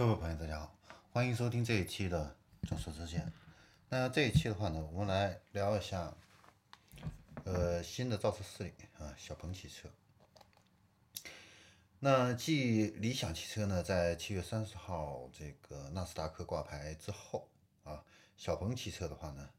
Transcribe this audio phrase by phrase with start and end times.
[0.00, 0.74] 各位朋友，大家好，
[1.12, 3.30] 欢迎收听这一期的正说之见。
[3.90, 6.16] 那这一期的话呢，我们来聊一下，
[7.44, 9.90] 呃，新的造车势力啊，小鹏汽车。
[11.98, 17.50] 那继理想汽车呢，在七月三十号这个纳斯达克挂牌之后
[17.84, 18.02] 啊，
[18.38, 19.50] 小鹏汽车的话呢，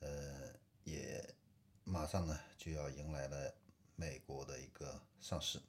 [0.00, 1.24] 呃，也
[1.84, 3.54] 马上呢就要迎来了
[3.94, 5.62] 美国的一个上市。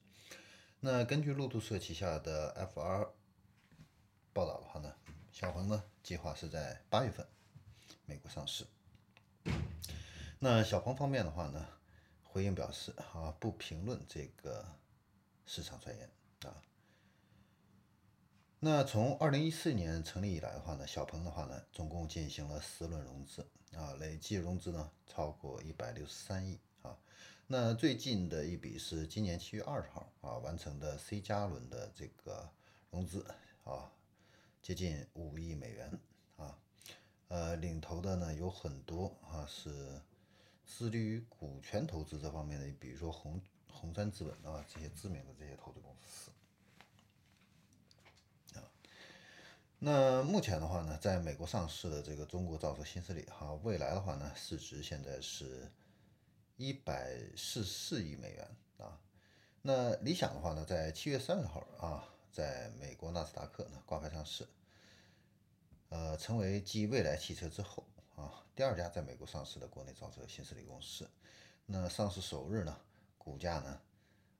[0.80, 3.10] 那根据路透社旗下的 FR。
[4.38, 4.94] 报道的话呢，
[5.32, 7.26] 小鹏呢计划是在八月份
[8.06, 8.68] 美国上市。
[10.38, 11.66] 那小鹏方面的话呢，
[12.24, 14.64] 回应表示啊，不评论这个
[15.48, 16.08] 市场传言
[16.44, 16.54] 啊。
[18.60, 23.42] 那从二零一四年成立以来的话呢，小鹏的话呢，总共进行了四轮融资
[23.76, 26.96] 啊，累计融资呢超过一百六十三亿啊。
[27.48, 32.48] 那最近的一笔是今年七月二十号啊完成的 C 加轮的这个
[32.92, 33.26] 融资
[33.64, 33.92] 啊。
[34.68, 35.90] 接近五亿美元
[36.36, 36.60] 啊，
[37.30, 40.02] 呃，领投的呢有很多啊，是
[40.66, 46.32] 致力于股权投资这方面的，比如说红红杉资本啊这些知名的这些投资公司
[48.60, 48.68] 啊。
[49.80, 55.72] 那目前的话呢，在美国上市的这个中国造车新势力哈，未来的话呢，市值现在是
[56.58, 58.46] 一百四四亿美元
[58.80, 59.00] 啊。
[59.62, 64.46] 那理想的话呢，在七月三十号啊，在美国纳斯达克呢挂牌上市。
[65.90, 67.86] 呃，成为继蔚来汽车之后
[68.16, 71.10] 啊，第二家在美国上市的国内造车新势力公司。
[71.66, 72.78] 那上市首日呢，
[73.18, 73.82] 股价呢，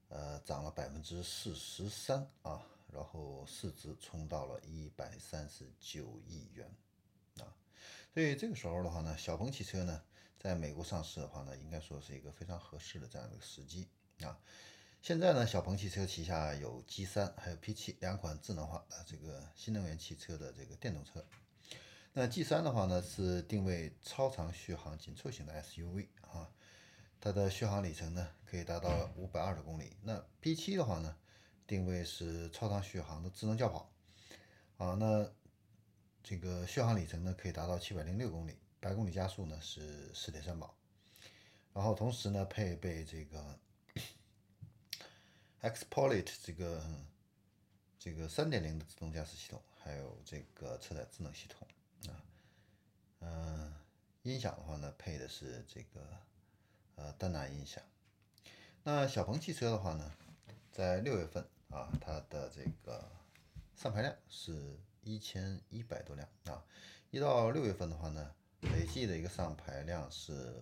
[0.08, 6.70] 呃，涨了百分之四十三啊，然后市值冲到了一百三十九亿元
[7.38, 7.48] 啊。
[8.12, 10.02] 所以这个时候的话呢，小鹏汽车呢，
[10.38, 13.88] 在美国上市的话呢，应该说是一个非常合适的这样一个时机
[14.22, 14.38] 啊。
[15.08, 21.24] 现在呢，小鹏汽车旗下有 G3 还有 P7 两款智能化的这个新能源汽车的这个电动车。
[22.12, 26.52] 那 G3 的话呢，是定位超长续航紧凑型的 SUV 啊，
[27.22, 29.96] 它的续航里程呢可以达到五百二十公里。
[30.02, 31.16] 那 P7 的话呢，
[31.66, 33.90] 定位是超长续航的智能轿跑
[34.76, 35.26] 啊，那
[36.22, 40.76] 这个续航里程呢可以达到七百零六公里，百公里加速呢是四点三秒。
[41.72, 43.58] 然后同时呢，配备这个。
[45.62, 46.82] Xpolite 这个
[47.98, 51.66] 这个三点零的自动驾驶系统，还有这个车载智能系统
[52.06, 52.22] 啊，
[53.20, 53.74] 嗯，
[54.22, 56.00] 音响的话呢，配的是这个
[56.94, 57.82] 呃丹拿音响。
[58.84, 60.12] 那小鹏汽车的话呢，
[60.70, 63.10] 在六月份啊，它的这个
[63.74, 66.64] 上牌量是一千一百多辆啊，
[67.10, 70.54] 一到六月份的话呢，累计的一个上牌量是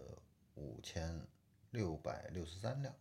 [0.55, 1.27] 五千
[1.71, 2.95] 六百六十三辆。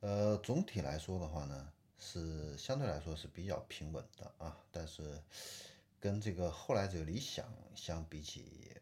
[0.00, 5.22] 呃，总体来说的话呢，是相对来说是比较平稳的啊，但是
[5.98, 8.76] 跟这个后来者理想相比起，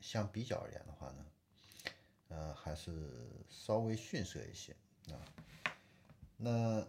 [0.00, 1.26] 相比较而言的话呢，
[2.28, 3.10] 呃，还是
[3.50, 4.74] 稍微逊色一些
[5.10, 5.20] 啊。
[6.36, 6.86] 那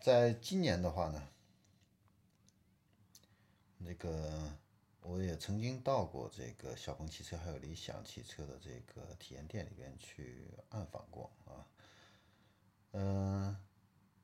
[0.00, 1.28] 在今年的话呢，
[3.78, 4.56] 那个。
[5.02, 11.32] 我也曾经到过这个小鹏汽车还有理想汽车的这个体验店里边去暗访过
[12.92, 13.56] 嗯，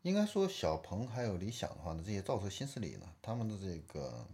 [0.03, 4.27] 应该说小鹏还有理想的话呢，这些造车新势力呢，他们的这个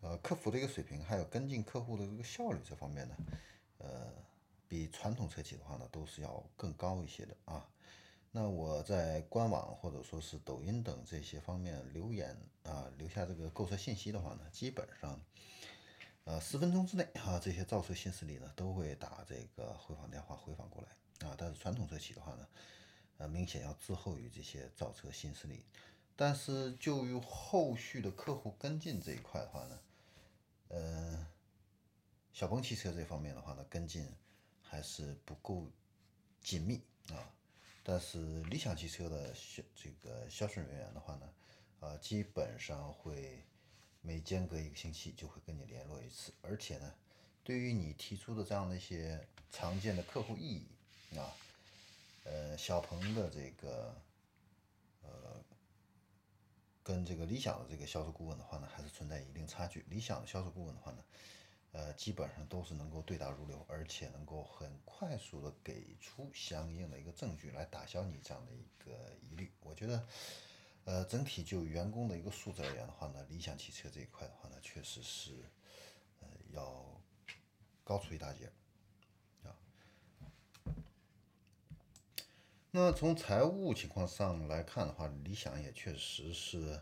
[0.00, 3.16] 呃客服的一个水平，还有跟进客户的这个效率这方面呢，
[3.78, 4.12] 呃，
[4.68, 7.66] 比传统车企的话呢，都是要更高一些的啊。
[8.30, 15.18] 那我在官网或者说是抖音等这些方面留言啊，留下这个购车信息的话呢，基本上，
[16.24, 21.34] 呃，十分钟之内啊，这些造车新势力呢都会打这个回访电话回访过来啊。
[21.38, 22.46] 但是传统车企的话呢，
[23.18, 25.64] 呃，明显要滞后于这些造车新势力。
[26.16, 29.78] 但是就于后续的客户跟进这一块的话呢，
[30.68, 31.26] 呃，
[32.32, 34.08] 小鹏汽车这方面的话呢，跟进
[34.62, 35.70] 还是不够
[36.40, 37.30] 紧密啊。
[37.84, 41.32] 但是理想汽车的销这个销售人员的话呢，
[41.80, 43.44] 啊，基本上会
[44.02, 46.94] 每间隔一个星期就会跟你联络一次，而且呢，
[47.44, 50.66] 对于你提出的这样的一些常见的客户异议
[51.16, 51.32] 啊，
[52.30, 53.94] 呃，小鹏的这个
[55.02, 55.42] 呃，
[56.82, 59.86] 跟这个理想的这个销售顾问的话呢，还是存在一定差距。
[59.88, 61.02] 理想的销售顾问的话呢。
[61.72, 69.52] 呃，基本上都是能够对答如流，而且能够很快速的给出相应的一个证据来打消你这样的一个疑虑。
[69.60, 70.08] 我觉得，
[70.84, 75.44] 呃，整体就员工的一个素质而言的话呢，理想汽车这一块的话呢，确实是，
[76.20, 76.82] 呃，要
[77.84, 78.50] 高出一大截，
[82.70, 86.78] 那从财务情况上来看的话，理想也确实是，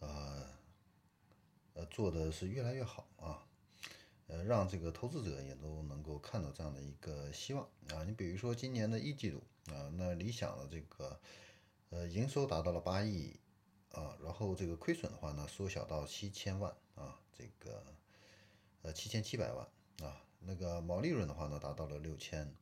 [0.00, 0.44] 呃，
[1.74, 3.46] 呃，做的是越来越好啊，
[4.26, 8.02] 呃，让这个投资者也都能够看到这样的一个希望啊。
[8.04, 9.40] 你比如说今年的一季度
[9.72, 11.20] 啊，那理想的这个
[11.90, 13.38] 呃营收达到了八亿
[13.92, 17.80] 啊，然后这个亏损的话呢，缩小到七千万啊，这个
[18.82, 19.64] 呃七千七百万
[20.02, 22.52] 啊，那个毛利润的话呢，达到了六千。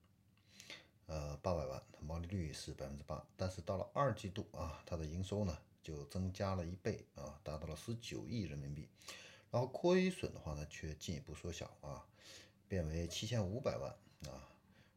[1.10, 8.86] 呃，八百万，毛利率是百分之八，但是到了二季度啊，它的营收呢就增加了一倍啊，达到了十九亿人民币，
[9.50, 12.06] 然后亏损的话呢却进一步缩小啊，
[12.68, 13.90] 变为七千五百万
[14.32, 14.38] 啊，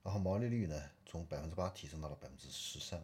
[0.03, 2.99] 然后毛利率呢从百分之八提升到了百分之十三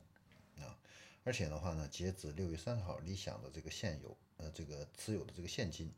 [0.60, 0.78] 啊，
[1.24, 5.92] 而且的话呢，截止六月三十号，理想的这个现有呃这个持有的这个现金，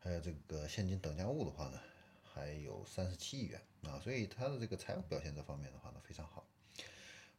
[0.00, 1.80] 还有这个现金等价物的话呢。
[2.38, 6.46] 还有三十七亿元啊，所以它的这个财务表现这方面的话呢非常好，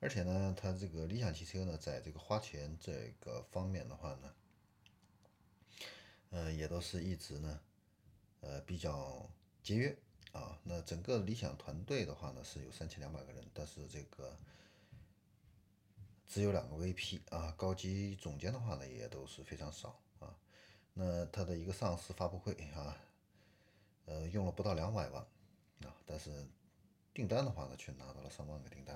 [0.02, 4.34] 而且呢，它这个理想汽车呢，在这个花钱这个方面的话呢，
[6.32, 7.62] 呃，也都是一直呢，
[8.42, 9.30] 呃，比较
[9.64, 9.98] 节约
[10.34, 10.60] 啊。
[10.64, 14.38] 那整个理想团队的话呢，是有三千两百个人，但是这个
[16.28, 20.36] 只有两个 VP 啊，高级总监的话呢，也都是非常少啊。
[20.94, 22.98] 那它的一个上市发布会啊。
[24.10, 25.22] 呃，用了不到两百万
[25.84, 26.48] 啊，但是
[27.14, 28.96] 订单的话呢，却拿到了上万个订单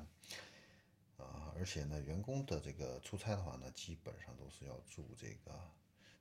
[1.18, 5.52] 啊，而且呢，员工的这个出差的话呢，基本上都是要住这个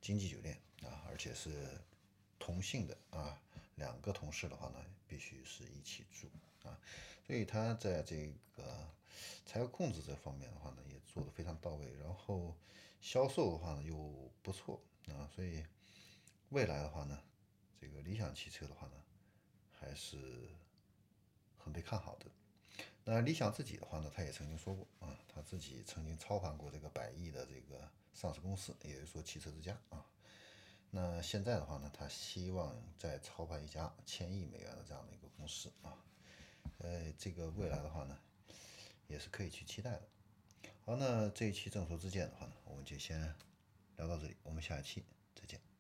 [0.02, 1.80] 经济酒店啊，而且是
[2.38, 3.40] 同性的啊，
[3.76, 6.28] 两个同事的话呢，必须是一起住
[6.68, 6.78] 啊，
[7.26, 8.86] 所以他在这个
[9.46, 12.54] 财务控制这方面的话呢，也做得非常到位，然后
[13.00, 13.96] 销售的话呢又
[14.42, 14.78] 不错
[15.08, 15.64] 啊，所以
[16.50, 17.18] 未来的话呢。
[17.82, 18.93] 这个理想汽车的话呢，
[19.73, 20.49] 还是
[21.58, 22.26] 很被看好的。
[23.02, 30.06] 那理想自己的话呢，他也曾经说过啊，他自己曾经操盘过这个百亿的这个上市公司，也就是说汽车之家啊。
[30.93, 35.99] 那现在的话呢，他希望再操盘一家千亿美元的这样的一个公司啊。
[36.78, 38.17] 呃，这个未来的话呢，
[39.08, 40.08] 也是可以去期待的。
[40.85, 43.20] 好，那这一期正说之见的话呢，我们就先
[43.96, 45.02] 聊到这里，我们下一期
[45.35, 45.71] 再见。